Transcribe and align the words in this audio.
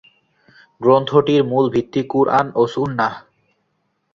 গ্রন্থটির 0.81 1.41
মূল 1.43 1.65
ভিত্তি 1.73 2.01
"কুরআন" 2.03 2.45
ও 2.55 2.61
সুন্নাহ। 2.67 3.13